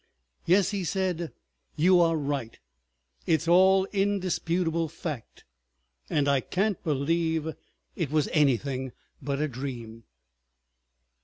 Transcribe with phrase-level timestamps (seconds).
[0.47, 1.31] "Yes," he said,
[1.75, 2.57] "you are right.
[3.27, 5.43] It's all indisputable fact,
[6.09, 7.53] and I can't believe
[7.95, 10.05] it was anything but a dream."